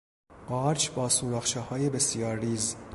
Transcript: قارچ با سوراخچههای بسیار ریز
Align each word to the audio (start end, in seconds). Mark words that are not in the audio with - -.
قارچ 0.49 0.89
با 0.91 1.09
سوراخچههای 1.09 1.89
بسیار 1.89 2.39
ریز 2.39 2.75